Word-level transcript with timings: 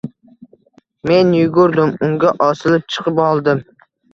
Men 1.11 1.29
yugurdim, 1.39 1.93
unga 2.09 2.35
osilib 2.49 2.91
chiqib 2.97 3.25
oldim. 3.31 3.63